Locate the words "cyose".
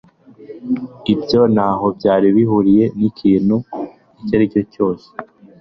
4.73-5.07